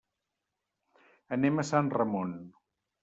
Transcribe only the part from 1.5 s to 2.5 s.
a Sant Ramon.